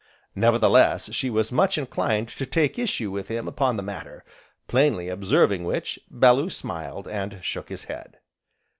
[0.33, 4.25] Nevertheless she was much inclined to take issue with him upon the matter;
[4.67, 8.17] plainly observing which, Bellew smiled, and shook his head.